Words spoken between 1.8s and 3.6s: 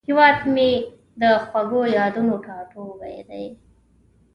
یادونو ټاټوبی دی